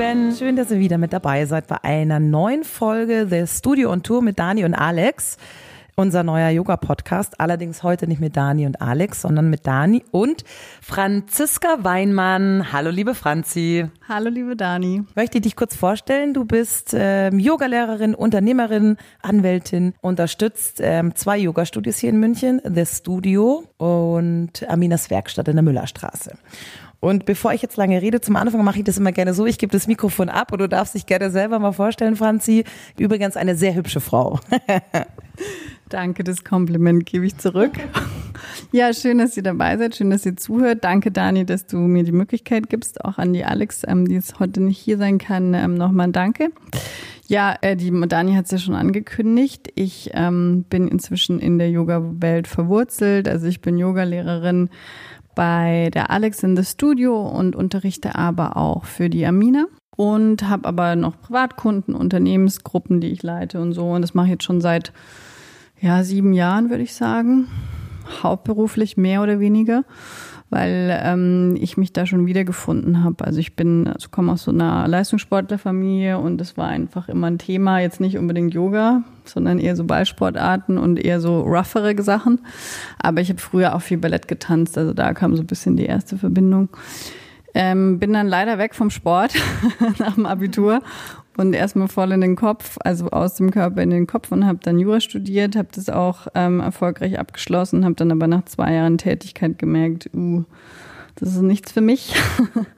[0.00, 4.02] Lieben, schön, dass ihr wieder mit dabei seid bei einer neuen Folge The Studio on
[4.02, 5.36] Tour mit Dani und Alex.
[5.94, 10.44] Unser neuer Yoga-Podcast, allerdings heute nicht mit Dani und Alex, sondern mit Dani und
[10.80, 12.72] Franziska Weinmann.
[12.72, 13.88] Hallo, liebe Franzi.
[14.08, 15.02] Hallo, liebe Dani.
[15.06, 16.32] Ich möchte dich kurz vorstellen.
[16.32, 23.64] Du bist ähm, Yogalehrerin, Unternehmerin, Anwältin, unterstützt ähm, zwei Yoga-Studios hier in München, The Studio
[23.76, 26.38] und Aminas Werkstatt in der Müllerstraße.
[27.00, 29.58] Und bevor ich jetzt lange rede, zum Anfang mache ich das immer gerne so, ich
[29.58, 32.64] gebe das Mikrofon ab und du darfst dich gerne selber mal vorstellen, Franzi.
[32.98, 34.38] Übrigens eine sehr hübsche Frau.
[35.88, 37.72] Danke, das Kompliment gebe ich zurück.
[38.72, 40.84] Ja, schön, dass ihr dabei seid, schön, dass ihr zuhört.
[40.84, 44.38] Danke, Dani, dass du mir die Möglichkeit gibst, auch an die Alex, ähm, die jetzt
[44.38, 46.50] heute nicht hier sein kann, ähm, nochmal ein Danke.
[47.26, 49.70] Ja, äh, die Dani hat es ja schon angekündigt.
[49.74, 53.28] Ich ähm, bin inzwischen in der Yoga-Welt verwurzelt.
[53.28, 54.70] Also ich bin Yogalehrerin
[55.40, 59.64] bei der Alex in the Studio und unterrichte aber auch für die Amina
[59.96, 63.88] und habe aber noch Privatkunden, Unternehmensgruppen, die ich leite und so.
[63.88, 64.92] Und das mache ich jetzt schon seit
[65.80, 67.46] ja, sieben Jahren, würde ich sagen.
[68.22, 69.84] Hauptberuflich mehr oder weniger
[70.52, 73.24] weil ähm, ich mich da schon wiedergefunden habe.
[73.24, 77.38] Also ich bin, also komme aus so einer Leistungssportlerfamilie und das war einfach immer ein
[77.38, 82.40] Thema, jetzt nicht unbedingt Yoga, sondern eher so Ballsportarten und eher so roughere Sachen.
[82.98, 85.86] Aber ich habe früher auch viel Ballett getanzt, also da kam so ein bisschen die
[85.86, 86.68] erste Verbindung.
[87.52, 89.34] Ähm, bin dann leider weg vom Sport
[89.98, 90.82] nach dem Abitur
[91.36, 94.58] und erstmal voll in den Kopf, also aus dem Körper in den Kopf und habe
[94.62, 98.98] dann Jura studiert, habe das auch ähm, erfolgreich abgeschlossen, habe dann aber nach zwei Jahren
[98.98, 100.44] Tätigkeit gemerkt, uh,
[101.16, 102.14] das ist nichts für mich.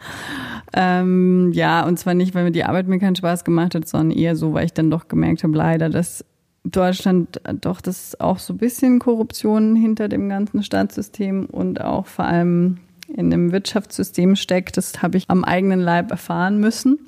[0.73, 4.17] ähm, ja, und zwar nicht, weil mir die Arbeit mir keinen Spaß gemacht hat, sondern
[4.17, 6.25] eher so, weil ich dann doch gemerkt habe, leider, dass
[6.65, 12.25] Deutschland doch das auch so ein bisschen Korruption hinter dem ganzen Staatssystem und auch vor
[12.25, 14.77] allem in dem Wirtschaftssystem steckt.
[14.77, 16.99] Das habe ich am eigenen Leib erfahren müssen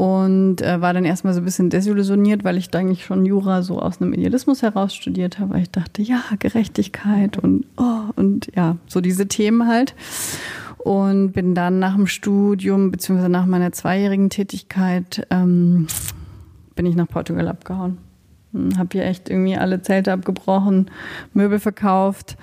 [0.00, 3.80] und äh, war dann erstmal so ein bisschen desillusioniert, weil ich eigentlich schon Jura so
[3.80, 9.02] aus einem Idealismus heraus studiert habe, ich dachte, ja, Gerechtigkeit und oh, und ja, so
[9.02, 9.94] diese Themen halt.
[10.78, 15.86] Und bin dann nach dem Studium, beziehungsweise nach meiner zweijährigen Tätigkeit, ähm,
[16.74, 17.98] bin ich nach Portugal abgehauen.
[18.76, 20.90] Habe hier echt irgendwie alle Zelte abgebrochen,
[21.32, 22.36] Möbel verkauft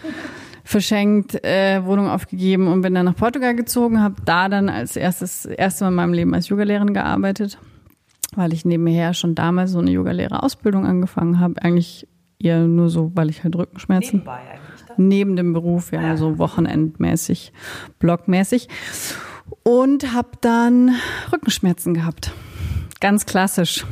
[0.67, 5.45] verschenkt, äh, Wohnung aufgegeben und bin dann nach Portugal gezogen, habe da dann als erstes
[5.45, 7.57] erste Mal in meinem Leben als Yogalehrerin gearbeitet,
[8.35, 12.05] weil ich nebenher schon damals so eine Yogalehrerausbildung angefangen habe, eigentlich
[12.37, 15.07] eher nur so, weil ich halt Rückenschmerzen Nebenbei eigentlich dann?
[15.07, 16.17] neben dem Beruf, ja, ja.
[16.17, 17.53] so wochenendmäßig,
[17.99, 18.67] blockmäßig
[19.63, 20.95] und habe dann
[21.31, 22.33] Rückenschmerzen gehabt.
[22.99, 23.85] Ganz klassisch.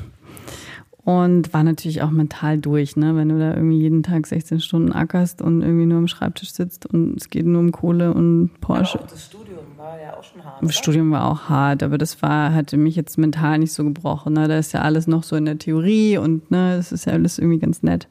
[1.05, 3.15] Und war natürlich auch mental durch, ne?
[3.15, 6.87] wenn du da irgendwie jeden Tag 16 Stunden ackerst und irgendwie nur am Schreibtisch sitzt
[6.87, 8.97] und es geht nur um Kohle und Porsche.
[8.97, 10.63] Aber auch das Studium war ja auch schon hart.
[10.63, 14.33] Das Studium war auch hart, aber das war, hatte mich jetzt mental nicht so gebrochen.
[14.33, 14.47] Ne?
[14.47, 17.37] Da ist ja alles noch so in der Theorie und ne, das ist ja alles
[17.37, 18.07] irgendwie ganz nett.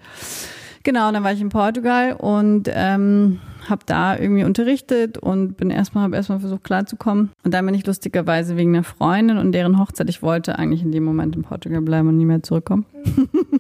[0.85, 3.41] Genau, dann war ich in Portugal und ähm,
[3.71, 7.87] habe da irgendwie unterrichtet und bin erstmal habe erstmal versucht klarzukommen und dann bin ich
[7.87, 11.81] lustigerweise wegen einer Freundin und deren Hochzeit ich wollte eigentlich in dem Moment in Portugal
[11.81, 12.85] bleiben und nie mehr zurückkommen.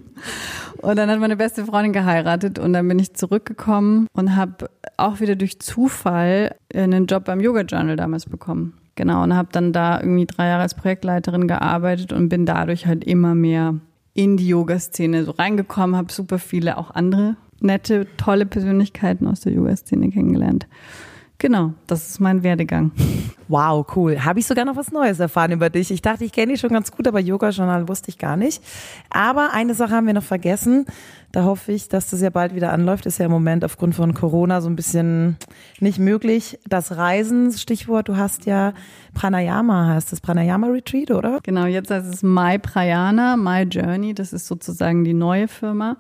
[0.82, 4.68] und dann hat meine beste Freundin geheiratet und dann bin ich zurückgekommen und habe
[4.98, 8.74] auch wieder durch Zufall einen Job beim Yoga Journal damals bekommen.
[8.96, 13.02] Genau und habe dann da irgendwie drei Jahre als Projektleiterin gearbeitet und bin dadurch halt
[13.02, 13.76] immer mehr
[14.14, 19.52] in die Yoga-Szene so reingekommen, habe super viele auch andere nette, tolle Persönlichkeiten aus der
[19.52, 20.66] Yoga-Szene kennengelernt.
[21.38, 22.92] Genau, das ist mein Werdegang.
[23.48, 24.24] Wow, cool.
[24.24, 25.90] Habe ich sogar noch was Neues erfahren über dich.
[25.90, 28.62] Ich dachte, ich kenne dich schon ganz gut, aber Yoga-Journal wusste ich gar nicht.
[29.10, 30.86] Aber eine Sache haben wir noch vergessen.
[31.34, 33.06] Da hoffe ich, dass das ja bald wieder anläuft.
[33.06, 35.36] Ist ja im Moment aufgrund von Corona so ein bisschen
[35.80, 36.60] nicht möglich.
[36.68, 38.72] Das Reisen, Stichwort, du hast ja
[39.14, 41.40] Pranayama, heißt das Pranayama Retreat, oder?
[41.42, 44.14] Genau, jetzt heißt es My Prayana, My Journey.
[44.14, 45.96] Das ist sozusagen die neue Firma.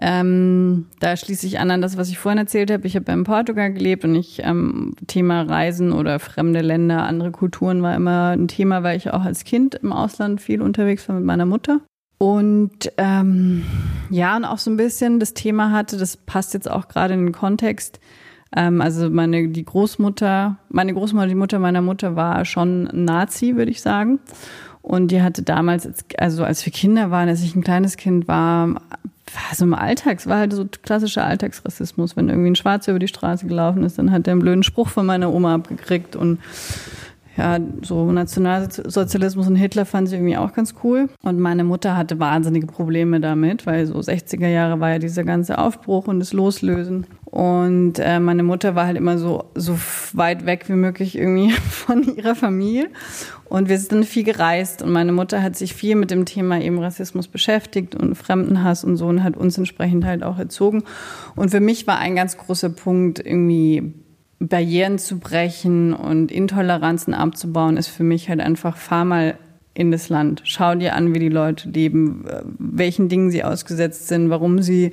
[0.00, 2.86] Ähm, da schließe ich an an das, was ich vorhin erzählt habe.
[2.86, 7.82] Ich habe in Portugal gelebt und ich ähm, Thema Reisen oder fremde Länder, andere Kulturen
[7.82, 11.26] war immer ein Thema, weil ich auch als Kind im Ausland viel unterwegs war mit
[11.26, 11.82] meiner Mutter.
[12.22, 13.64] Und ähm,
[14.08, 17.26] ja, und auch so ein bisschen das Thema hatte, das passt jetzt auch gerade in
[17.26, 17.98] den Kontext.
[18.54, 23.72] Ähm, also meine die Großmutter, meine Großmutter, die Mutter meiner Mutter war schon Nazi, würde
[23.72, 24.20] ich sagen.
[24.82, 28.68] Und die hatte damals, also als wir Kinder waren, als ich ein kleines Kind war,
[28.68, 32.14] war so im Alltags, war halt so klassischer Alltagsrassismus.
[32.14, 34.86] Wenn irgendwie ein Schwarzer über die Straße gelaufen ist, dann hat er einen blöden Spruch
[34.86, 36.38] von meiner Oma abgekriegt und
[37.36, 41.08] ja, so Nationalsozialismus und Hitler fand sie irgendwie auch ganz cool.
[41.22, 45.58] Und meine Mutter hatte wahnsinnige Probleme damit, weil so 60er Jahre war ja dieser ganze
[45.58, 47.06] Aufbruch und das Loslösen.
[47.24, 49.78] Und äh, meine Mutter war halt immer so, so
[50.12, 52.90] weit weg wie möglich irgendwie von ihrer Familie.
[53.46, 54.82] Und wir sind dann viel gereist.
[54.82, 58.98] Und meine Mutter hat sich viel mit dem Thema eben Rassismus beschäftigt und Fremdenhass und
[58.98, 60.84] so und hat uns entsprechend halt auch erzogen.
[61.34, 63.94] Und für mich war ein ganz großer Punkt irgendwie
[64.48, 69.38] Barrieren zu brechen und Intoleranzen abzubauen, ist für mich halt einfach, fahr mal
[69.74, 70.42] in das Land.
[70.44, 72.24] Schau dir an, wie die Leute leben,
[72.58, 74.92] welchen Dingen sie ausgesetzt sind, warum sie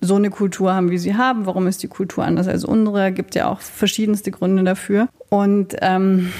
[0.00, 3.34] so eine Kultur haben, wie sie haben, warum ist die Kultur anders als unsere, gibt
[3.34, 5.08] ja auch verschiedenste Gründe dafür.
[5.28, 6.30] Und ähm,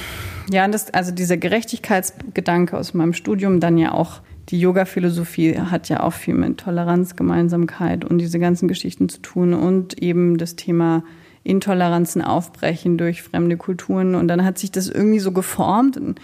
[0.51, 6.03] ja, das, also dieser Gerechtigkeitsgedanke aus meinem Studium, dann ja auch die Yoga-Philosophie hat ja
[6.03, 11.03] auch viel mit Toleranz, Gemeinsamkeit und diese ganzen Geschichten zu tun und eben das Thema
[11.49, 14.15] Intoleranzen aufbrechen durch fremde Kulturen.
[14.15, 15.97] Und dann hat sich das irgendwie so geformt.
[15.97, 16.21] Und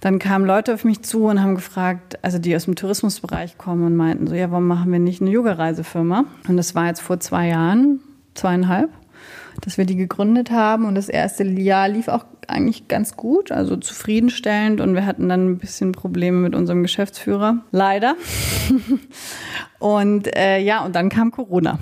[0.00, 3.84] dann kamen Leute auf mich zu und haben gefragt, also die aus dem Tourismusbereich kommen
[3.86, 6.24] und meinten so, ja, warum machen wir nicht eine Yoga-Reisefirma?
[6.48, 8.00] Und das war jetzt vor zwei Jahren,
[8.34, 8.90] zweieinhalb,
[9.60, 10.86] dass wir die gegründet haben.
[10.86, 14.80] Und das erste Jahr lief auch eigentlich ganz gut, also zufriedenstellend.
[14.80, 18.16] Und wir hatten dann ein bisschen Probleme mit unserem Geschäftsführer, leider.
[19.78, 21.78] und äh, ja, und dann kam Corona.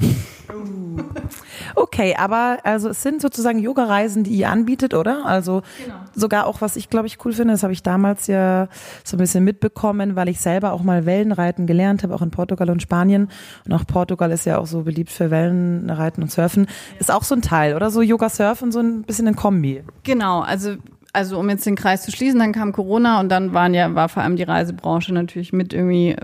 [1.74, 5.26] Okay, aber also es sind sozusagen Yoga-Reisen, die ihr anbietet, oder?
[5.26, 5.96] Also genau.
[6.14, 8.68] sogar auch, was ich glaube ich cool finde, das habe ich damals ja
[9.04, 12.70] so ein bisschen mitbekommen, weil ich selber auch mal Wellenreiten gelernt habe, auch in Portugal
[12.70, 13.28] und Spanien.
[13.66, 16.64] Und auch Portugal ist ja auch so beliebt für Wellenreiten und Surfen.
[16.64, 17.00] Ja.
[17.00, 17.90] Ist auch so ein Teil, oder?
[17.90, 19.82] So Yoga-Surfen, so ein bisschen ein Kombi.
[20.02, 20.76] Genau, also
[21.12, 24.08] also um jetzt den Kreis zu schließen, dann kam Corona und dann waren ja, war
[24.08, 26.16] vor allem die Reisebranche natürlich mit irgendwie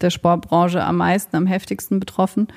[0.00, 2.48] der Sportbranche am meisten, am heftigsten betroffen.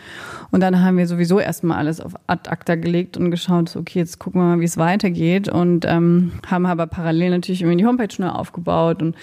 [0.51, 4.19] Und dann haben wir sowieso erstmal alles auf Ad acta gelegt und geschaut, okay, jetzt
[4.19, 5.47] gucken wir mal, wie es weitergeht.
[5.47, 9.15] Und ähm, haben aber parallel natürlich irgendwie die Homepage neu aufgebaut und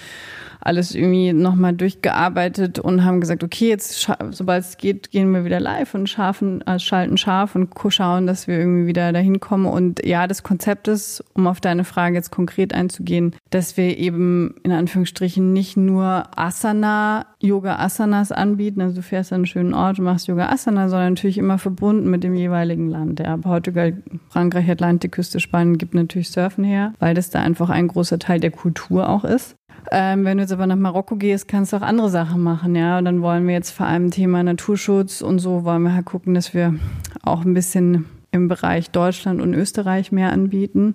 [0.64, 5.61] alles irgendwie nochmal durchgearbeitet und haben gesagt, okay, jetzt sobald es geht, gehen wir wieder
[5.61, 9.67] live und scharfen, äh, schalten scharf und schauen, dass wir irgendwie wieder dahin kommen.
[9.67, 14.55] Und ja, das Konzept ist, um auf deine Frage jetzt konkret einzugehen, dass wir eben
[14.62, 19.99] in Anführungsstrichen nicht nur Asana, Yoga Asanas anbieten, also du fährst an einen schönen Ort
[19.99, 23.20] und machst Yoga Asana, sondern natürlich immer verbunden mit dem jeweiligen Land.
[23.20, 28.19] Ja, Portugal, Frankreich, Atlantikküste, Spanien gibt natürlich Surfen her, weil das da einfach ein großer
[28.19, 29.56] Teil der Kultur auch ist.
[29.90, 32.99] Ähm, wenn du jetzt aber nach Marokko gehst, kannst du auch andere Sachen machen, ja.
[32.99, 36.34] Und dann wollen wir jetzt vor allem Thema Naturschutz und so wollen wir halt gucken,
[36.34, 36.75] dass wir
[37.23, 40.94] auch ein bisschen im Bereich Deutschland und Österreich mehr anbieten,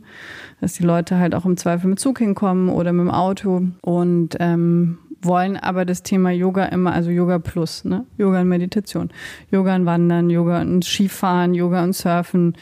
[0.60, 4.36] dass die Leute halt auch im Zweifel mit Zug hinkommen oder mit dem Auto und
[4.40, 8.06] ähm, wollen aber das Thema Yoga immer, also Yoga plus, ne?
[8.18, 9.10] Yoga und Meditation,
[9.52, 12.56] Yoga und Wandern, Yoga und Skifahren, Yoga und Surfen,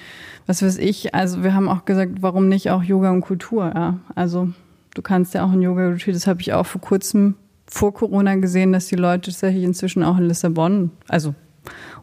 [0.46, 1.14] was weiß ich.
[1.16, 4.00] Also wir haben auch gesagt, warum nicht auch Yoga und Kultur, ja?
[4.16, 4.50] Also
[4.96, 7.36] Du kannst ja auch ein Yoga-Retreat, das habe ich auch vor kurzem
[7.68, 11.36] vor Corona gesehen, dass die Leute tatsächlich inzwischen auch in Lissabon, also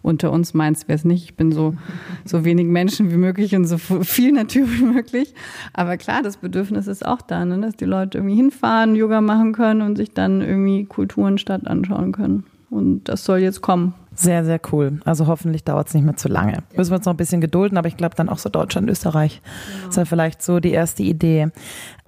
[0.02, 1.24] unter uns meinst wäre es nicht.
[1.24, 1.74] Ich bin so,
[2.24, 5.34] so wenig Menschen wie möglich und so viel Natur wie möglich.
[5.72, 7.60] Aber klar, das Bedürfnis ist auch da, ne?
[7.60, 12.12] dass die Leute irgendwie hinfahren, Yoga machen können und sich dann irgendwie Kulturen Stadt anschauen
[12.12, 12.44] können.
[12.70, 13.94] Und das soll jetzt kommen.
[14.14, 15.00] Sehr, sehr cool.
[15.04, 16.58] Also hoffentlich dauert es nicht mehr zu lange.
[16.76, 19.40] Müssen wir uns noch ein bisschen gedulden, aber ich glaube dann auch so Deutschland, Österreich.
[19.76, 19.88] Genau.
[19.88, 21.48] ist ja vielleicht so die erste Idee.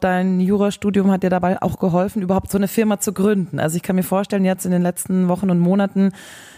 [0.01, 3.59] Dein Jurastudium hat dir dabei auch geholfen, überhaupt so eine Firma zu gründen.
[3.59, 6.13] Also ich kann mir vorstellen, jetzt in den letzten Wochen und Monaten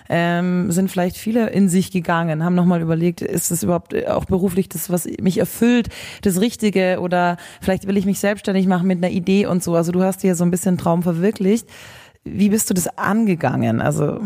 [0.09, 4.69] ähm, sind vielleicht viele in sich gegangen, haben nochmal überlegt, ist das überhaupt auch beruflich
[4.69, 5.89] das, was mich erfüllt,
[6.23, 9.75] das Richtige oder vielleicht will ich mich selbstständig machen mit einer Idee und so.
[9.75, 11.69] Also du hast dir so ein bisschen Traum verwirklicht.
[12.25, 13.81] Wie bist du das angegangen?
[13.81, 14.21] Also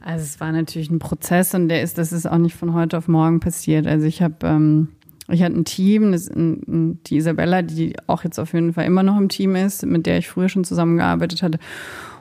[0.00, 2.96] also es war natürlich ein Prozess und der ist, das ist auch nicht von heute
[2.96, 3.86] auf morgen passiert.
[3.86, 4.88] Also ich habe, ähm,
[5.28, 9.18] ich hatte ein Team, das, die Isabella, die auch jetzt auf jeden Fall immer noch
[9.18, 11.58] im Team ist, mit der ich früher schon zusammengearbeitet hatte.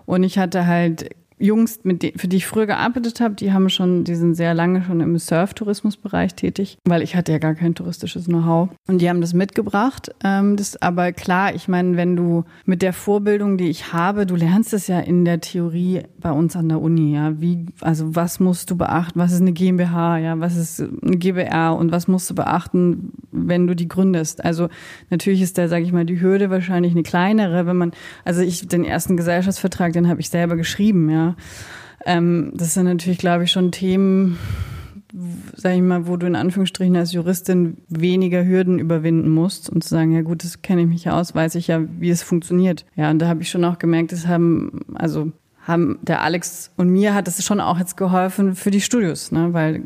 [0.06, 1.10] Und ich hatte halt
[1.40, 4.54] Jungs, mit denen, für die ich früher gearbeitet habe, die haben schon, die sind sehr
[4.54, 8.70] lange schon im Surf-Tourismusbereich tätig, weil ich hatte ja gar kein touristisches Know-how.
[8.88, 10.12] Und die haben das mitgebracht.
[10.24, 14.36] Ähm, das aber klar, ich meine, wenn du mit der Vorbildung, die ich habe, du
[14.36, 17.40] lernst es ja in der Theorie bei uns an der Uni, ja.
[17.40, 19.20] Wie, also was musst du beachten?
[19.20, 20.40] Was ist eine GmbH, ja?
[20.40, 24.44] Was ist eine GbR und was musst du beachten, wenn du die gründest?
[24.44, 24.68] Also
[25.10, 27.92] natürlich ist da, sage ich mal, die Hürde wahrscheinlich eine kleinere, wenn man,
[28.26, 31.29] also ich den ersten Gesellschaftsvertrag, den habe ich selber geschrieben, ja.
[32.06, 34.38] Ähm, das sind natürlich, glaube ich, schon Themen,
[35.56, 39.90] sag ich mal, wo du in Anführungsstrichen als Juristin weniger Hürden überwinden musst und zu
[39.90, 42.86] sagen, ja gut, das kenne ich mich aus, weiß ich ja, wie es funktioniert.
[42.96, 45.32] Ja, und da habe ich schon auch gemerkt, das haben, also
[45.62, 49.54] haben der Alex und mir hat es schon auch jetzt geholfen für die Studios, ne,
[49.54, 49.84] weil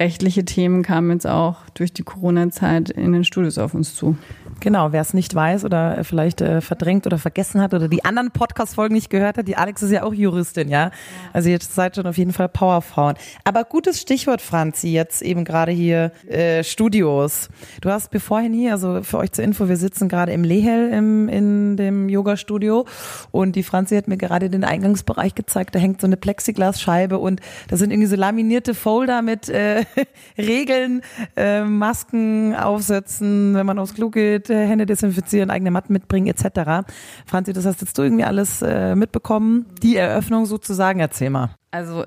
[0.00, 4.16] rechtliche Themen kamen jetzt auch durch die Corona-Zeit in den Studios auf uns zu.
[4.58, 8.30] Genau, wer es nicht weiß oder vielleicht äh, verdrängt oder vergessen hat oder die anderen
[8.30, 10.90] Podcast-Folgen nicht gehört hat, die Alex ist ja auch Juristin, ja.
[11.32, 13.14] Also ihr seid schon auf jeden Fall Powerfrauen.
[13.44, 17.48] Aber gutes Stichwort, Franzi, jetzt eben gerade hier äh, Studios.
[17.80, 20.90] Du hast mir vorhin hier, also für euch zur Info, wir sitzen gerade im Lehel
[20.92, 22.86] im, in dem Yoga-Studio
[23.30, 27.40] und die Franzi hat mir gerade den Eingangsbereich gezeigt, da hängt so eine Plexiglasscheibe und
[27.68, 29.84] da sind irgendwie so laminierte Folder mit äh,
[30.38, 31.02] Regeln,
[31.36, 36.86] äh, Masken aufsetzen, wenn man aufs Klo geht, Hände desinfizieren, eigene Matten mitbringen etc.
[37.26, 39.66] Franzi, das hast jetzt du irgendwie alles äh, mitbekommen.
[39.82, 41.50] Die Eröffnung sozusagen, erzähl mal.
[41.70, 42.04] Also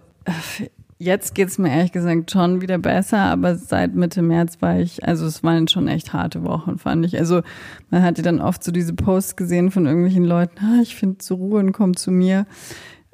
[1.03, 5.25] jetzt geht's mir ehrlich gesagt schon wieder besser, aber seit Mitte März war ich, also
[5.25, 7.17] es waren schon echt harte Wochen, fand ich.
[7.17, 7.41] Also
[7.89, 11.37] man hatte dann oft so diese Posts gesehen von irgendwelchen Leuten, ah, ich finde zur
[11.37, 12.45] Ruhe und komm zu mir.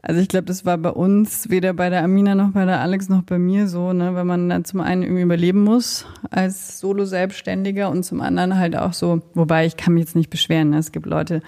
[0.01, 3.09] Also ich glaube, das war bei uns, weder bei der Amina noch bei der Alex
[3.09, 7.89] noch bei mir so, ne, weil man dann zum einen irgendwie überleben muss als Solo-Selbstständiger
[7.89, 10.69] und zum anderen halt auch so, wobei ich kann mich jetzt nicht beschweren.
[10.69, 10.77] Ne?
[10.77, 11.41] Es gibt Leute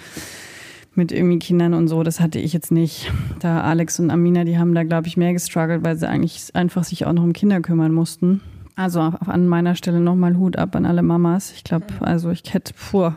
[0.94, 3.10] mit irgendwie Kindern und so, das hatte ich jetzt nicht.
[3.40, 6.84] Da Alex und Amina, die haben da, glaube ich, mehr gestruggelt, weil sie eigentlich einfach
[6.84, 8.42] sich auch noch um Kinder kümmern mussten.
[8.76, 11.54] Also an meiner Stelle nochmal Hut ab an alle Mamas.
[11.54, 13.12] Ich glaube, also ich hätte, puh,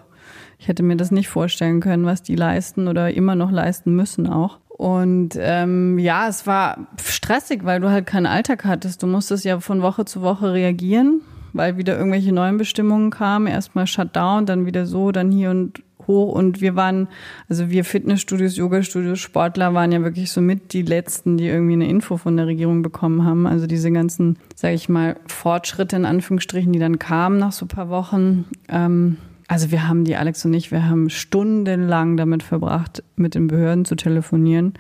[0.58, 4.28] ich hätte mir das nicht vorstellen können, was die leisten oder immer noch leisten müssen
[4.28, 4.58] auch.
[4.76, 9.02] Und ähm, ja, es war stressig, weil du halt keinen Alltag hattest.
[9.04, 11.20] Du musstest ja von Woche zu Woche reagieren,
[11.52, 13.46] weil wieder irgendwelche neuen Bestimmungen kamen.
[13.46, 16.32] Erstmal Shutdown, dann wieder so, dann hier und hoch.
[16.32, 17.06] Und wir waren,
[17.48, 21.88] also wir Fitnessstudios, Yoga-Studios, Sportler waren ja wirklich so mit die letzten, die irgendwie eine
[21.88, 23.46] Info von der Regierung bekommen haben.
[23.46, 27.68] Also diese ganzen, sage ich mal, Fortschritte in Anführungsstrichen, die dann kamen nach so ein
[27.68, 28.46] paar Wochen.
[28.68, 33.46] Ähm, also wir haben die Alex und ich, wir haben stundenlang damit verbracht, mit den
[33.46, 34.74] Behörden zu telefonieren,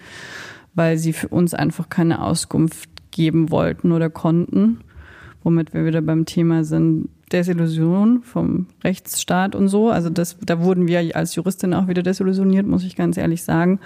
[0.74, 4.80] weil sie für uns einfach keine Auskunft geben wollten oder konnten.
[5.42, 9.90] Womit wir wieder beim Thema sind, Desillusion vom Rechtsstaat und so.
[9.90, 13.80] Also das, da wurden wir als Juristin auch wieder desillusioniert, muss ich ganz ehrlich sagen,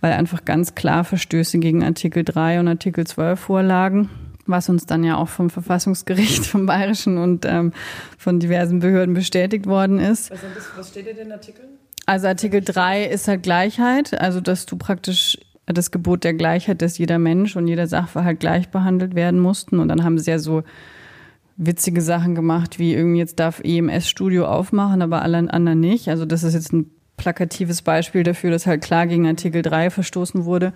[0.00, 4.08] weil einfach ganz klar Verstöße gegen Artikel 3 und Artikel 12 vorlagen
[4.46, 7.72] was uns dann ja auch vom Verfassungsgericht, vom Bayerischen und ähm,
[8.18, 10.30] von diversen Behörden bestätigt worden ist.
[10.30, 11.68] Was, das, was steht in den Artikeln?
[12.06, 16.98] Also Artikel 3 ist halt Gleichheit, also dass du praktisch das Gebot der Gleichheit, dass
[16.98, 19.78] jeder Mensch und jeder Sachverhalt gleich behandelt werden mussten.
[19.78, 20.62] Und dann haben sie ja so
[21.56, 26.08] witzige Sachen gemacht, wie irgendwie jetzt darf EMS Studio aufmachen, aber alle anderen nicht.
[26.08, 30.44] Also das ist jetzt ein plakatives Beispiel dafür, dass halt klar gegen Artikel 3 verstoßen
[30.44, 30.72] wurde.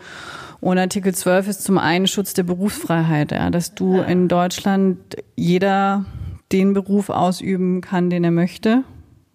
[0.61, 4.99] Und Artikel 12 ist zum einen Schutz der Berufsfreiheit, ja, dass du in Deutschland
[5.37, 6.05] jeder
[6.53, 8.85] den Beruf ausüben kann, den er möchte,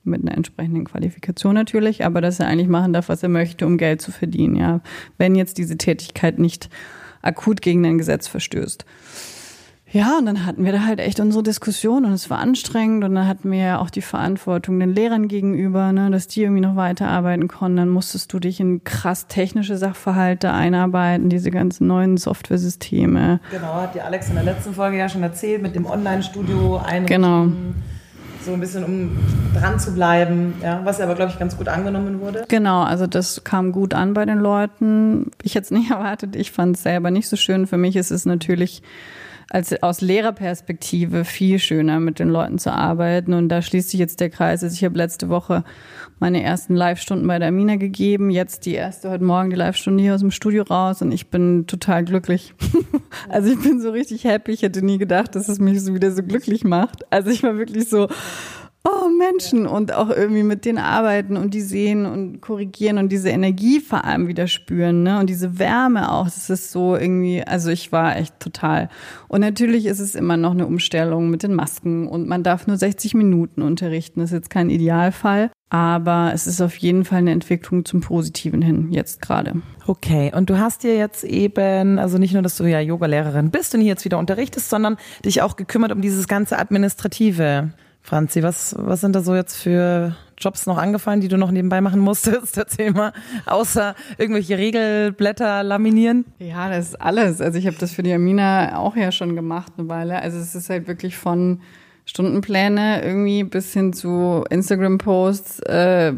[0.03, 3.77] mit einer entsprechenden Qualifikation natürlich, aber dass er eigentlich machen darf, was er möchte, um
[3.77, 4.81] Geld zu verdienen, ja,
[5.17, 6.69] wenn jetzt diese Tätigkeit nicht
[7.22, 8.86] akut gegen ein Gesetz verstößt.
[9.93, 13.13] Ja, und dann hatten wir da halt echt unsere Diskussion und es war anstrengend und
[13.13, 16.75] dann hatten wir ja auch die Verantwortung den Lehrern gegenüber, ne, dass die irgendwie noch
[16.75, 17.77] weiterarbeiten konnten.
[17.77, 23.39] Dann musstest du dich in krass technische Sachverhalte einarbeiten, diese ganzen neuen Softwaresysteme.
[23.51, 27.05] Genau, hat die Alex in der letzten Folge ja schon erzählt mit dem Online-Studio einrichten.
[27.05, 27.47] Genau.
[28.43, 29.17] So ein bisschen, um
[29.53, 32.45] dran zu bleiben, ja, was aber, glaube ich, ganz gut angenommen wurde.
[32.47, 35.29] Genau, also das kam gut an bei den Leuten.
[35.43, 37.67] Ich hätte es nicht erwartet, ich fand es selber nicht so schön.
[37.67, 38.81] Für mich ist es natürlich
[39.53, 43.33] als aus Lehrerperspektive viel schöner, mit den Leuten zu arbeiten.
[43.33, 44.63] Und da schließt sich jetzt der Kreis.
[44.63, 45.63] Also ich habe letzte Woche
[46.17, 48.31] meine ersten Live-Stunden bei der Amina gegeben.
[48.31, 51.67] Jetzt die erste heute Morgen die Live-Stunde hier aus dem Studio raus und ich bin
[51.67, 52.55] total glücklich.
[53.29, 54.53] also ich bin so richtig happy.
[54.53, 57.05] Ich hätte nie gedacht, dass es mich so wieder so glücklich macht.
[57.12, 58.07] Also ich war wirklich so,
[58.84, 63.30] oh Menschen und auch irgendwie mit denen arbeiten und die sehen und korrigieren und diese
[63.30, 65.20] Energie vor allem wieder spüren, ne?
[65.20, 66.25] Und diese Wärme auch.
[66.25, 68.90] Das ist so irgendwie, also ich war echt total.
[69.28, 72.78] Und natürlich ist es immer noch eine Umstellung mit den Masken und man darf nur
[72.78, 74.20] 60 Minuten unterrichten.
[74.20, 75.50] Das ist jetzt kein Idealfall.
[75.70, 79.63] Aber es ist auf jeden Fall eine Entwicklung zum Positiven hin, jetzt gerade.
[79.88, 83.74] Okay, und du hast dir jetzt eben, also nicht nur, dass du ja Yogalehrerin bist
[83.74, 87.72] und hier jetzt wieder unterrichtest, sondern dich auch gekümmert um dieses ganze Administrative.
[88.05, 91.79] Franzi, was, was sind da so jetzt für Jobs noch angefallen, die du noch nebenbei
[91.79, 92.57] machen musstest?
[92.57, 93.13] Erzähl mal,
[93.45, 96.25] außer irgendwelche Regelblätter laminieren.
[96.38, 97.39] Ja, das ist alles.
[97.39, 100.22] Also ich habe das für die Amina auch ja schon gemacht eine Weile.
[100.22, 101.62] Also es ist halt wirklich von
[102.05, 106.13] Stundenpläne irgendwie bis hin zu Instagram-Posts, äh,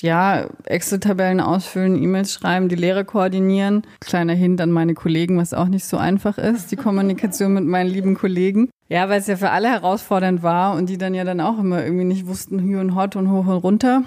[0.00, 3.86] ja, Excel-Tabellen ausfüllen, E-Mails schreiben, die Lehre koordinieren.
[4.00, 7.88] Kleiner Hint an meine Kollegen, was auch nicht so einfach ist, die Kommunikation mit meinen
[7.88, 8.68] lieben Kollegen.
[8.88, 11.82] Ja, weil es ja für alle herausfordernd war und die dann ja dann auch immer
[11.82, 14.02] irgendwie nicht wussten, Hü und Hot und hoch und runter.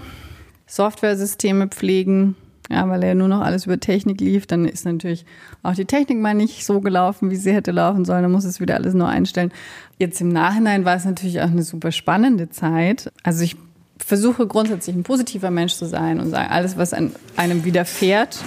[0.67, 2.35] Software-Systeme pflegen,
[2.69, 5.25] ja, weil er nur noch alles über Technik lief, dann ist natürlich
[5.63, 8.23] auch die Technik mal nicht so gelaufen, wie sie hätte laufen sollen.
[8.23, 9.51] Dann muss es wieder alles neu einstellen.
[9.97, 13.11] Jetzt im Nachhinein war es natürlich auch eine super spannende Zeit.
[13.23, 13.55] Also ich
[13.97, 18.39] versuche grundsätzlich ein positiver Mensch zu sein und sage, alles, was einem widerfährt,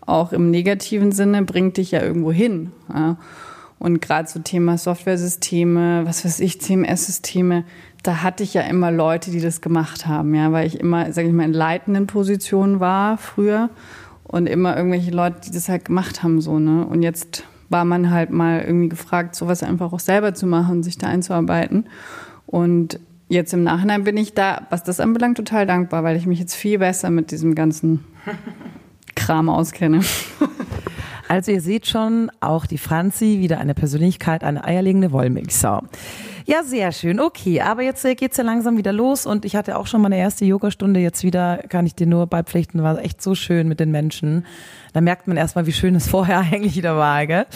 [0.00, 2.72] auch im negativen Sinne, bringt dich ja irgendwo hin.
[2.88, 3.16] Ja.
[3.80, 7.64] Und gerade so Thema Softwaresysteme, was weiß ich, CMS-Systeme,
[8.02, 11.28] da hatte ich ja immer Leute, die das gemacht haben, ja, weil ich immer, sage
[11.28, 13.70] ich mal, in leitenden Positionen war früher
[14.22, 16.86] und immer irgendwelche Leute, die das halt gemacht haben, so, ne?
[16.86, 20.82] Und jetzt war man halt mal irgendwie gefragt, sowas einfach auch selber zu machen und
[20.82, 21.86] sich da einzuarbeiten.
[22.46, 26.38] Und jetzt im Nachhinein bin ich da, was das anbelangt, total dankbar, weil ich mich
[26.38, 28.04] jetzt viel besser mit diesem ganzen
[29.14, 30.00] Kram auskenne.
[31.30, 35.82] Also ihr seht schon, auch die Franzi, wieder eine Persönlichkeit, eine eierlegende Wollmilchsau.
[36.44, 37.20] Ja, sehr schön.
[37.20, 40.18] Okay, aber jetzt äh, geht's ja langsam wieder los und ich hatte auch schon meine
[40.18, 40.98] erste Yogastunde.
[40.98, 44.44] Jetzt wieder kann ich dir nur beipflichten, war echt so schön mit den Menschen.
[44.92, 47.46] Da merkt man erstmal, wie schön es vorher eigentlich wieder war, gell?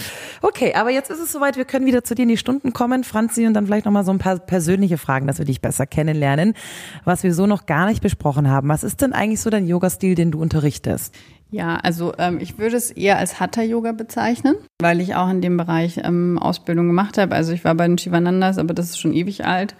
[0.41, 3.03] Okay, aber jetzt ist es soweit, wir können wieder zu dir in die Stunden kommen,
[3.03, 6.55] Franzi, und dann vielleicht nochmal so ein paar persönliche Fragen, dass wir dich besser kennenlernen,
[7.03, 8.69] was wir so noch gar nicht besprochen haben.
[8.69, 11.13] Was ist denn eigentlich so dein Yoga-Stil, den du unterrichtest?
[11.55, 15.57] Ja, also ähm, ich würde es eher als Hatha-Yoga bezeichnen, weil ich auch in dem
[15.57, 17.33] Bereich ähm, Ausbildung gemacht habe.
[17.33, 19.77] Also ich war bei den Shivanandas, aber das ist schon ewig alt.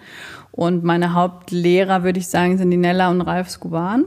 [0.53, 4.05] Und meine Hauptlehrer, würde ich sagen, sind die Nella und Ralf Skuban,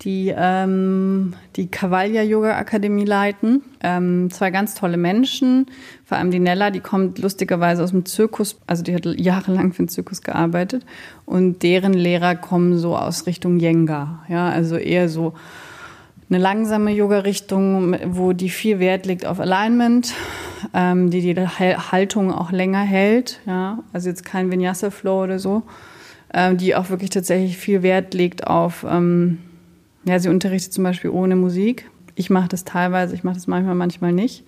[0.00, 3.62] die ähm, die Kavalya Yoga Akademie leiten.
[3.84, 5.66] Ähm, zwei ganz tolle Menschen,
[6.04, 9.84] vor allem die Nella, die kommt lustigerweise aus dem Zirkus, also die hat jahrelang für
[9.84, 10.84] den Zirkus gearbeitet.
[11.24, 15.34] Und deren Lehrer kommen so aus Richtung Yenga, ja, also eher so
[16.30, 20.14] eine langsame Yoga-Richtung, wo die viel Wert legt auf Alignment,
[20.72, 23.40] ähm, die die Haltung auch länger hält.
[23.46, 23.80] Ja?
[23.92, 25.62] Also jetzt kein Vinyasa-Flow oder so,
[26.32, 29.38] ähm, die auch wirklich tatsächlich viel Wert legt auf, ähm,
[30.04, 31.90] ja, sie unterrichtet zum Beispiel ohne Musik.
[32.14, 34.44] Ich mache das teilweise, ich mache das manchmal, manchmal nicht.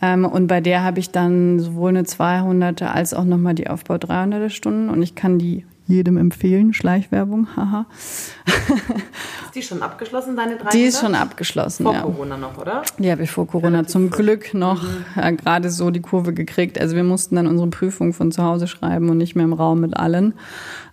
[0.00, 3.96] Ähm, und bei der habe ich dann sowohl eine 200er als auch nochmal die Aufbau
[3.96, 6.74] 300er Stunden und ich kann die jedem empfehlen.
[6.74, 7.86] Schleichwerbung, haha.
[8.46, 10.70] ist die schon abgeschlossen, deine drei?
[10.70, 12.02] Die ist schon abgeschlossen, vor ja.
[12.02, 12.82] Vor Corona noch, oder?
[12.98, 14.10] Ja, bevor Corona Relativ zum.
[14.10, 15.04] Glück noch mhm.
[15.16, 16.80] ja, gerade so die Kurve gekriegt.
[16.80, 19.80] Also wir mussten dann unsere Prüfung von zu Hause schreiben und nicht mehr im Raum
[19.80, 20.34] mit allen.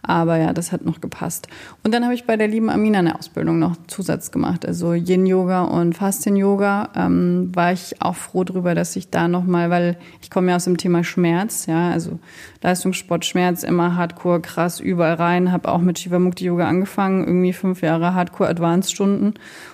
[0.08, 1.48] Aber ja, das hat noch gepasst.
[1.84, 4.66] Und dann habe ich bei der lieben Amina eine Ausbildung noch Zusatz gemacht.
[4.66, 6.90] Also Yin-Yoga und Faszien-Yoga.
[6.96, 10.66] Ähm, war ich auch froh drüber, dass ich da nochmal, weil ich komme ja aus
[10.66, 12.20] dem Thema Schmerz, ja, also
[12.62, 15.52] Leistungssport, Schmerz, immer Hardcore, krass, überall rein.
[15.52, 19.34] Habe auch mit Shivamukti-Yoga angefangen, irgendwie fünf Jahre Hardcore-Advanced-Stunden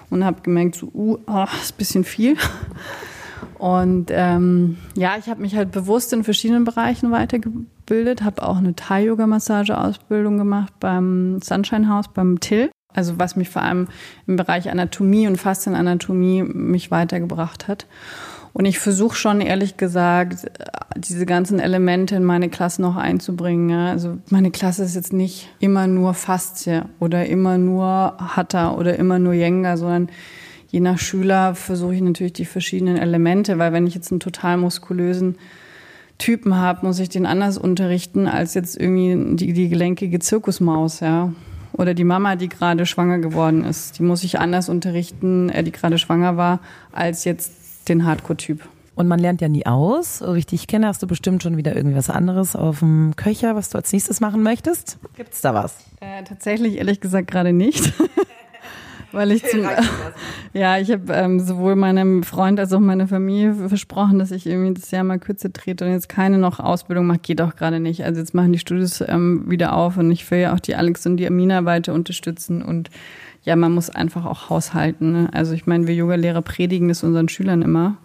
[0.09, 2.37] und habe gemerkt, so, uh, oh, ist ein bisschen viel.
[3.57, 8.75] Und ähm, ja, ich habe mich halt bewusst in verschiedenen Bereichen weitergebildet, habe auch eine
[8.75, 12.69] Thai-Yoga-Massage-Ausbildung gemacht beim Sunshine House, beim Till.
[12.93, 13.87] Also was mich vor allem
[14.27, 17.87] im Bereich Anatomie und Faszienanatomie mich weitergebracht hat.
[18.53, 20.51] Und ich versuche schon, ehrlich gesagt,
[20.97, 23.87] diese ganzen Elemente in meine Klasse noch einzubringen.
[23.87, 29.19] Also meine Klasse ist jetzt nicht immer nur Faszie oder immer nur Hatha oder immer
[29.19, 30.09] nur Yenga, sondern
[30.67, 34.57] je nach Schüler versuche ich natürlich die verschiedenen Elemente, weil wenn ich jetzt einen total
[34.57, 35.37] muskulösen
[36.21, 41.33] Typen habe, muss ich den anders unterrichten als jetzt irgendwie die, die gelenkige Zirkusmaus, ja.
[41.73, 43.97] Oder die Mama, die gerade schwanger geworden ist.
[43.97, 46.59] Die muss ich anders unterrichten, äh, die gerade schwanger war,
[46.91, 47.51] als jetzt
[47.89, 48.61] den Hardcore-Typ.
[48.93, 50.19] Und man lernt ja nie aus.
[50.19, 53.15] So wie ich dich kenne, hast du bestimmt schon wieder irgendwie was anderes auf dem
[53.15, 54.99] Köcher, was du als nächstes machen möchtest.
[55.15, 55.75] Gibt's da was?
[56.01, 57.93] Äh, tatsächlich, ehrlich gesagt, gerade nicht.
[59.11, 59.61] Weil ich zum,
[60.53, 64.73] ja, ich habe ähm, sowohl meinem Freund als auch meiner Familie versprochen, dass ich irgendwie
[64.73, 68.05] das Jahr mal kürzer trete und jetzt keine noch Ausbildung mache, geht auch gerade nicht.
[68.05, 71.05] Also jetzt machen die Studios ähm, wieder auf und ich will ja auch die Alex
[71.05, 72.89] und die Amina weiter unterstützen und
[73.43, 75.11] ja, man muss einfach auch haushalten.
[75.11, 75.29] Ne?
[75.33, 77.97] Also ich meine, wir Yogalehrer predigen das unseren Schülern immer.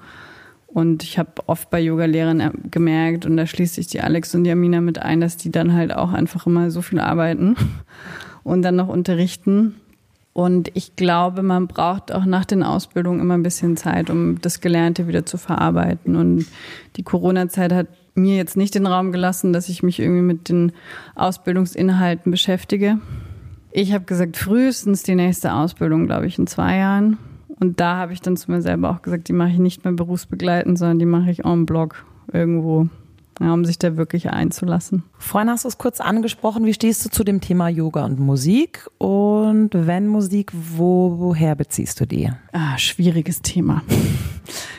[0.67, 4.45] Und ich habe oft bei Yogalehrern äh, gemerkt, und da schließt sich die Alex und
[4.45, 7.57] die Amina mit ein, dass die dann halt auch einfach immer so viel arbeiten
[8.43, 9.77] und dann noch unterrichten.
[10.37, 14.61] Und ich glaube, man braucht auch nach den Ausbildungen immer ein bisschen Zeit, um das
[14.61, 16.15] Gelernte wieder zu verarbeiten.
[16.15, 16.45] Und
[16.97, 20.73] die Corona-Zeit hat mir jetzt nicht den Raum gelassen, dass ich mich irgendwie mit den
[21.15, 22.99] Ausbildungsinhalten beschäftige.
[23.71, 27.17] Ich habe gesagt, frühestens die nächste Ausbildung, glaube ich, in zwei Jahren.
[27.59, 29.95] Und da habe ich dann zu mir selber auch gesagt, die mache ich nicht mehr
[29.95, 32.91] berufsbegleitend, sondern die mache ich en bloc irgendwo
[33.41, 35.03] ja, um sich da wirklich einzulassen.
[35.19, 36.65] Vorhin hast du es kurz angesprochen.
[36.65, 38.89] Wie stehst du zu dem Thema Yoga und Musik?
[38.99, 42.31] Und wenn Musik, wo, woher beziehst du die?
[42.53, 43.83] Ah, schwieriges Thema.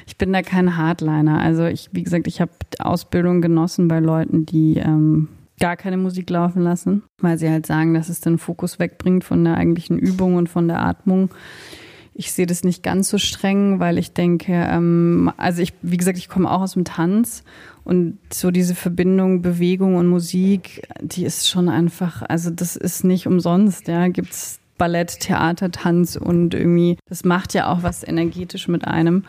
[0.07, 1.39] Ich bin da kein Hardliner.
[1.39, 5.27] Also ich, wie gesagt, ich habe Ausbildung genossen bei Leuten, die ähm,
[5.59, 9.43] gar keine Musik laufen lassen, weil sie halt sagen, dass es den Fokus wegbringt von
[9.43, 11.29] der eigentlichen Übung und von der Atmung.
[12.13, 16.17] Ich sehe das nicht ganz so streng, weil ich denke, ähm, also ich, wie gesagt,
[16.17, 17.43] ich komme auch aus dem Tanz
[17.88, 23.28] und so diese Verbindung Bewegung und Musik, die ist schon einfach, also das ist nicht
[23.28, 28.86] umsonst, ja, gibt's Ballett, Theater, Tanz und irgendwie, das macht ja auch was energetisch mit
[28.86, 29.23] einem.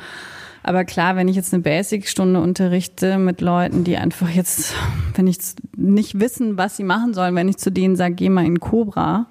[0.64, 4.74] Aber klar, wenn ich jetzt eine Basic-Stunde unterrichte mit Leuten, die einfach jetzt,
[5.14, 5.38] wenn ich
[5.76, 9.28] nicht wissen, was sie machen sollen, wenn ich zu denen sage, geh mal in Cobra,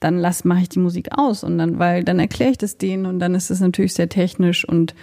[0.00, 3.04] dann lass, mache ich die Musik aus und dann, weil dann erkläre ich das denen
[3.04, 4.94] und dann ist es natürlich sehr technisch und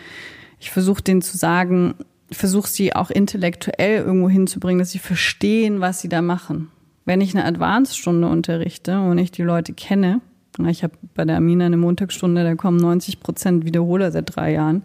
[0.60, 1.93] ich versuche denen zu sagen,
[2.31, 6.69] versuche sie auch intellektuell irgendwo hinzubringen, dass sie verstehen, was sie da machen.
[7.05, 10.21] Wenn ich eine Advanced-Stunde unterrichte und ich die Leute kenne,
[10.67, 14.83] ich habe bei der Amina eine Montagsstunde, da kommen 90 Prozent Wiederholer seit drei Jahren.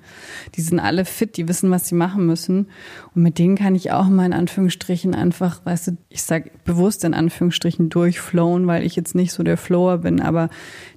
[0.55, 2.69] Die sind alle fit, die wissen, was sie machen müssen.
[3.15, 7.03] Und mit denen kann ich auch mal in Anführungsstrichen einfach, weißt du, ich sag bewusst
[7.05, 10.51] in Anführungsstrichen durchflowen, weil ich jetzt nicht so der Flower bin, aber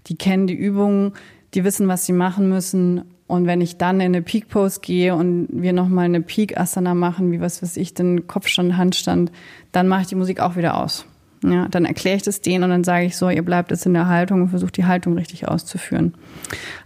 [0.07, 1.13] die kennen die Übungen,
[1.55, 3.03] die wissen, was sie machen müssen.
[3.30, 6.96] Und wenn ich dann in eine Peak Pose gehe und wir nochmal eine Peak Asana
[6.96, 9.32] machen, wie was weiß ich, den Kopfstand, Handstand,
[9.72, 11.06] dann mache ich die Musik auch wieder aus.
[11.44, 13.94] Ja, dann erkläre ich das denen und dann sage ich so, ihr bleibt jetzt in
[13.94, 16.15] der Haltung und versucht die Haltung richtig auszuführen.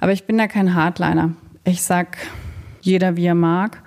[0.02, 1.32] Aber ich bin da kein Hardliner.
[1.64, 2.18] Ich sag
[2.82, 3.82] jeder wie er mag.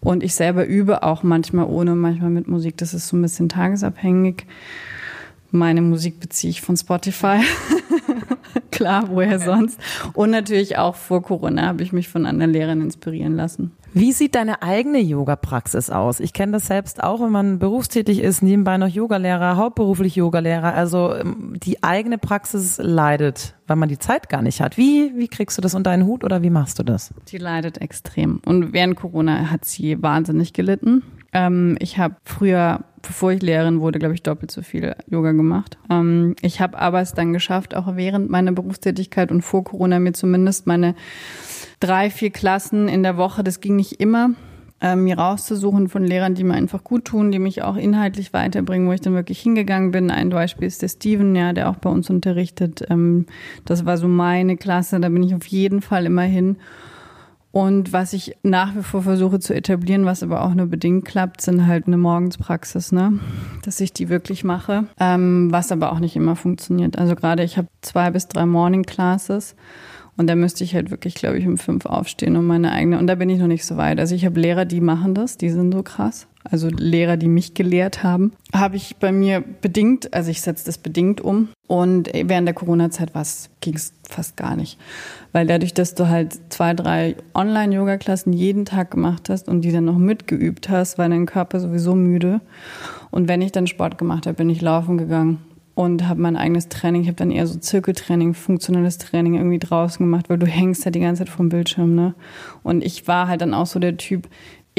[0.00, 2.78] Und ich selber übe auch manchmal ohne, manchmal mit Musik.
[2.78, 4.46] Das ist so ein bisschen tagesabhängig.
[5.50, 7.40] Meine Musik beziehe ich von Spotify.
[8.80, 9.78] Klar, woher sonst?
[10.14, 13.72] Und natürlich auch vor Corona habe ich mich von anderen Lehrern inspirieren lassen.
[13.92, 16.18] Wie sieht deine eigene Yoga-Praxis aus?
[16.18, 20.72] Ich kenne das selbst auch, wenn man berufstätig ist, nebenbei noch Yogalehrer, hauptberuflich Yogalehrer.
[20.72, 24.78] Also ähm, die eigene Praxis leidet, weil man die Zeit gar nicht hat.
[24.78, 27.12] Wie, wie kriegst du das unter einen Hut oder wie machst du das?
[27.28, 28.40] Die leidet extrem.
[28.46, 31.02] Und während Corona hat sie wahnsinnig gelitten.
[31.32, 35.78] Ähm, ich habe früher, bevor ich Lehrerin wurde, glaube ich, doppelt so viel Yoga gemacht.
[35.88, 40.12] Ähm, ich habe aber es dann geschafft, auch während meiner Berufstätigkeit und vor Corona mir
[40.12, 40.94] zumindest meine
[41.78, 44.30] drei, vier Klassen in der Woche, das ging nicht immer,
[44.80, 48.88] äh, mir rauszusuchen von Lehrern, die mir einfach gut tun, die mich auch inhaltlich weiterbringen,
[48.88, 50.10] wo ich dann wirklich hingegangen bin.
[50.10, 52.84] Ein Beispiel ist der Steven, ja, der auch bei uns unterrichtet.
[52.90, 53.26] Ähm,
[53.64, 56.56] das war so meine Klasse, da bin ich auf jeden Fall immer hin.
[57.52, 61.40] Und was ich nach wie vor versuche zu etablieren, was aber auch nur bedingt klappt,
[61.40, 63.18] sind halt eine Morgenspraxis, ne?
[63.64, 66.96] Dass ich die wirklich mache, ähm, was aber auch nicht immer funktioniert.
[66.96, 69.56] Also gerade ich habe zwei bis drei Morning Classes
[70.16, 72.98] und da müsste ich halt wirklich, glaube ich, um fünf aufstehen und meine eigene.
[72.98, 73.98] Und da bin ich noch nicht so weit.
[73.98, 76.28] Also ich habe Lehrer, die machen das, die sind so krass.
[76.42, 80.78] Also Lehrer, die mich gelehrt haben, habe ich bei mir bedingt, also ich setze das
[80.78, 81.48] bedingt um.
[81.66, 83.12] Und während der Corona-Zeit
[83.60, 84.78] ging es fast gar nicht.
[85.32, 89.84] Weil dadurch, dass du halt zwei, drei Online-Yoga-Klassen jeden Tag gemacht hast und die dann
[89.84, 92.40] noch mitgeübt hast, war dein Körper sowieso müde.
[93.10, 95.38] Und wenn ich dann Sport gemacht habe, bin ich laufen gegangen
[95.74, 97.02] und habe mein eigenes Training.
[97.02, 100.90] Ich habe dann eher so Zirkeltraining, funktionelles Training irgendwie draußen gemacht, weil du hängst ja
[100.90, 102.14] die ganze Zeit vom Bildschirm, ne?
[102.62, 104.28] Und ich war halt dann auch so der Typ,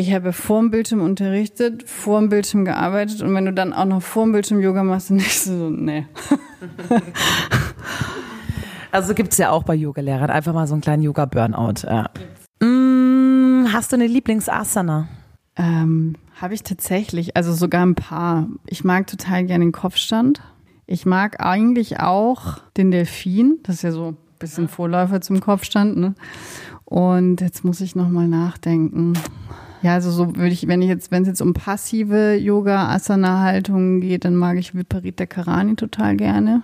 [0.02, 3.86] ich habe vor dem Bildschirm unterrichtet, vor dem Bildschirm gearbeitet und wenn du dann auch
[3.86, 6.08] noch vor dem Bildschirm Yoga machst, dann denkst du so, nee.
[8.92, 11.88] also gibt es ja auch bei Yogalehrern einfach mal so einen kleinen Yoga-Burnout.
[11.88, 12.10] Ja.
[12.66, 15.08] Mm, hast du eine Lieblingsasana?
[15.56, 18.48] Ähm, habe ich tatsächlich, also sogar ein paar.
[18.66, 20.42] Ich mag total gerne den Kopfstand.
[20.88, 23.60] Ich mag eigentlich auch den Delfin.
[23.64, 25.98] Das ist ja so ein bisschen Vorläufer zum Kopfstand.
[25.98, 26.16] Ne?
[26.86, 29.14] Und jetzt muss ich nochmal nachdenken.
[29.82, 34.26] Ja, also so würde ich, wenn ich jetzt, wenn es jetzt um passive Yoga-Asana-Haltungen geht,
[34.26, 36.62] dann mag ich Viparita Karani total gerne.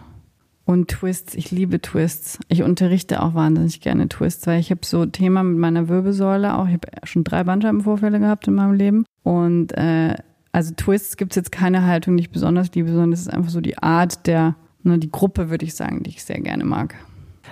[0.65, 2.39] Und Twists, ich liebe Twists.
[2.49, 6.67] Ich unterrichte auch wahnsinnig gerne Twists, weil ich habe so Thema mit meiner Wirbelsäule auch.
[6.67, 9.05] Ich habe schon drei Bandscheibenvorfälle gehabt in meinem Leben.
[9.23, 10.15] Und äh,
[10.51, 13.49] also Twists gibt es jetzt keine Haltung, die ich besonders liebe, sondern es ist einfach
[13.49, 16.95] so die Art der, ne, die Gruppe, würde ich sagen, die ich sehr gerne mag.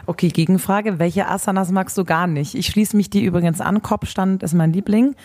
[0.07, 0.99] Okay, Gegenfrage.
[0.99, 2.53] Welche Asanas magst du gar nicht?
[2.53, 3.81] Ich schließe mich die übrigens an.
[3.81, 5.15] Kopfstand ist mein Liebling.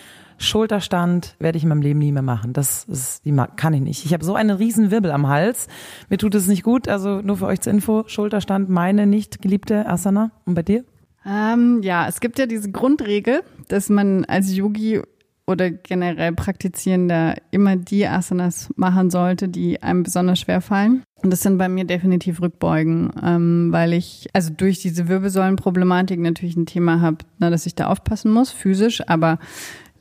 [0.41, 2.53] Schulterstand werde ich in meinem Leben nie mehr machen.
[2.53, 4.05] Das ist, die kann ich nicht.
[4.05, 5.67] Ich habe so einen riesen Wirbel am Hals.
[6.09, 6.87] Mir tut es nicht gut.
[6.87, 8.03] Also nur für euch zur Info.
[8.07, 10.31] Schulterstand, meine nicht geliebte Asana.
[10.45, 10.83] Und bei dir?
[11.25, 15.01] Ähm, ja, es gibt ja diese Grundregel, dass man als Yogi
[15.47, 21.03] oder generell Praktizierender immer die Asanas machen sollte, die einem besonders schwer fallen.
[21.21, 26.55] Und das sind bei mir definitiv Rückbeugen, ähm, weil ich also durch diese Wirbelsäulenproblematik natürlich
[26.55, 29.37] ein Thema habe, na, dass ich da aufpassen muss, physisch, aber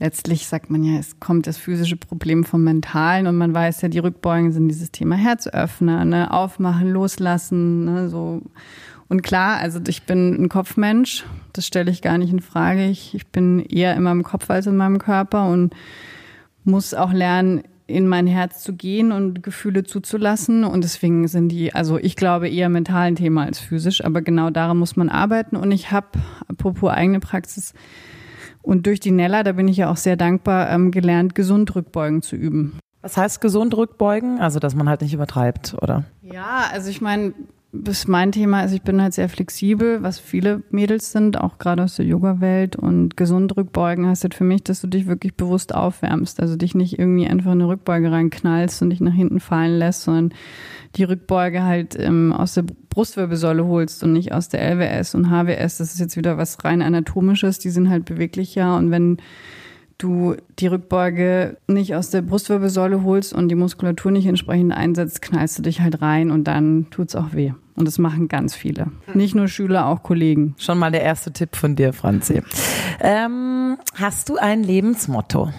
[0.01, 3.89] letztlich sagt man ja, es kommt das physische Problem vom Mentalen und man weiß ja,
[3.89, 8.43] die Rückbeugen sind dieses Thema Herzöffner, ne, aufmachen, loslassen, ne, so
[9.11, 12.87] und klar, also ich bin ein Kopfmensch, das stelle ich gar nicht in Frage.
[12.87, 15.75] Ich, ich bin eher in meinem Kopf als in meinem Körper und
[16.63, 20.63] muss auch lernen, in mein Herz zu gehen und Gefühle zuzulassen.
[20.63, 24.51] Und deswegen sind die, also ich glaube eher mental ein Thema als physisch, aber genau
[24.51, 25.57] daran muss man arbeiten.
[25.57, 26.07] Und ich habe,
[26.47, 27.75] apropos eigene Praxis,
[28.63, 32.23] und durch die Nella, da bin ich ja auch sehr dankbar, ähm, gelernt, gesund Rückbeugen
[32.23, 32.79] zu üben.
[33.03, 34.41] Was heißt gesund rückbeugen?
[34.41, 36.05] Also, dass man halt nicht übertreibt, oder?
[36.23, 37.33] Ja, also ich meine,
[37.73, 41.85] das mein Thema ist, ich bin halt sehr flexibel, was viele Mädels sind, auch gerade
[41.85, 42.75] aus der Yoga-Welt.
[42.75, 46.41] Und gesund rückbeugen heißt halt für mich, dass du dich wirklich bewusst aufwärmst.
[46.41, 50.03] Also dich nicht irgendwie einfach in eine Rückbeuge reinknallst und dich nach hinten fallen lässt,
[50.03, 50.35] sondern
[50.97, 55.79] die Rückbeuge halt ähm, aus der Brustwirbelsäule holst und nicht aus der LWS und HWS.
[55.79, 57.61] Das ist jetzt wieder was rein anatomisches.
[57.61, 58.77] Die sind halt beweglicher.
[58.77, 59.19] Und wenn
[60.03, 65.59] du die Rückbeuge nicht aus der Brustwirbelsäule holst und die Muskulatur nicht entsprechend einsetzt, knallst
[65.59, 67.53] du dich halt rein und dann tut's auch weh.
[67.77, 68.89] Und das machen ganz viele.
[69.15, 70.55] Nicht nur Schüler, auch Kollegen.
[70.59, 72.43] Schon mal der erste Tipp von dir, Franzi.
[73.01, 75.51] Ähm, hast du ein Lebensmotto?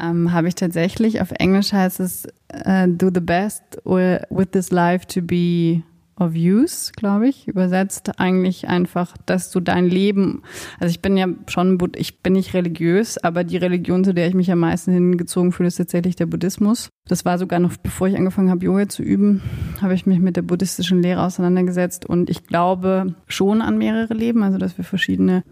[0.00, 1.20] Ähm, Habe ich tatsächlich.
[1.20, 5.82] Auf Englisch heißt es uh, Do the best with this life to be
[6.18, 10.42] of use, glaube ich, übersetzt eigentlich einfach, dass du dein Leben,
[10.80, 14.34] also ich bin ja schon, ich bin nicht religiös, aber die Religion, zu der ich
[14.34, 16.88] mich am meisten hingezogen fühle, ist tatsächlich der Buddhismus.
[17.08, 19.42] Das war sogar noch, bevor ich angefangen habe, Yoga zu üben,
[19.80, 24.42] habe ich mich mit der buddhistischen Lehre auseinandergesetzt und ich glaube schon an mehrere Leben,
[24.42, 25.44] also dass wir verschiedene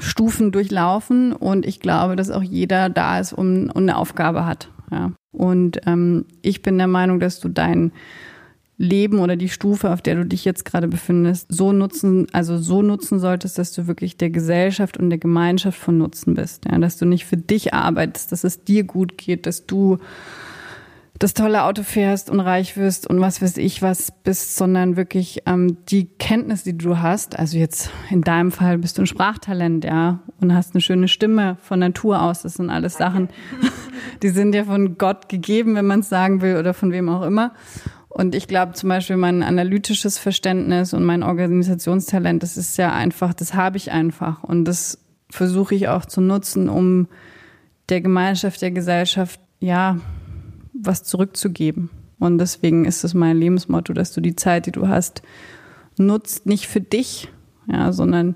[0.00, 4.70] Stufen durchlaufen und ich glaube, dass auch jeder da ist und, eine Aufgabe hat.
[4.90, 5.12] Ja.
[5.32, 7.92] Und ähm, ich bin der Meinung, dass du dein
[8.78, 12.80] Leben oder die Stufe, auf der du dich jetzt gerade befindest, so nutzen, also so
[12.80, 16.64] nutzen solltest, dass du wirklich der Gesellschaft und der Gemeinschaft von Nutzen bist.
[16.70, 19.98] Ja, dass du nicht für dich arbeitest, dass es dir gut geht, dass du
[21.18, 25.42] das tolle Auto fährst und reich wirst und was weiß ich was bist, sondern wirklich
[25.46, 29.84] ähm, die Kenntnis, die du hast, also jetzt in deinem Fall bist du ein Sprachtalent,
[29.84, 33.30] ja, und hast eine schöne Stimme von Natur aus, das sind alles Sachen,
[34.22, 37.22] die sind ja von Gott gegeben, wenn man es sagen will, oder von wem auch
[37.22, 37.52] immer.
[38.18, 43.32] Und ich glaube zum Beispiel mein analytisches Verständnis und mein Organisationstalent, das ist ja einfach,
[43.32, 44.42] das habe ich einfach.
[44.42, 44.98] Und das
[45.30, 47.06] versuche ich auch zu nutzen, um
[47.88, 49.98] der Gemeinschaft, der Gesellschaft, ja,
[50.72, 51.90] was zurückzugeben.
[52.18, 55.22] Und deswegen ist es mein Lebensmotto, dass du die Zeit, die du hast,
[55.96, 57.28] nutzt, nicht für dich,
[57.70, 58.34] ja, sondern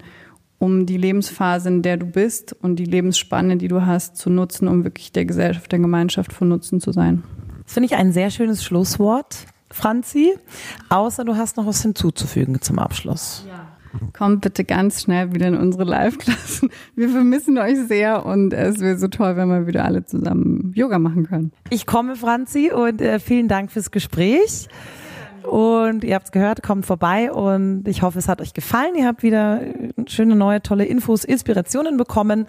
[0.61, 4.69] um die Lebensphase, in der du bist und die Lebensspanne, die du hast, zu nutzen,
[4.69, 7.25] um wirklich der Gesellschaft, der Gemeinschaft von Nutzen zu sein.
[7.65, 9.47] Das finde ich ein sehr schönes Schlusswort.
[9.73, 10.35] Franzi,
[10.89, 13.45] außer du hast noch was hinzuzufügen zum Abschluss.
[13.49, 13.69] Ja.
[14.15, 16.71] Kommt bitte ganz schnell wieder in unsere Live-Klassen.
[16.97, 20.99] Wir vermissen euch sehr und es wäre so toll, wenn wir wieder alle zusammen Yoga
[20.99, 21.53] machen können.
[21.69, 24.69] Ich komme, Franzi, und äh, vielen Dank fürs Gespräch.
[25.45, 28.95] Und ihr habt es gehört, kommt vorbei und ich hoffe, es hat euch gefallen.
[28.97, 29.61] Ihr habt wieder
[30.07, 32.47] schöne, neue, tolle Infos, Inspirationen bekommen.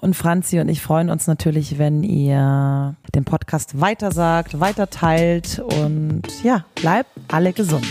[0.00, 6.22] Und Franzi und ich freuen uns natürlich, wenn ihr den Podcast weitersagt, weiter teilt und
[6.42, 7.86] ja, bleibt alle gesund.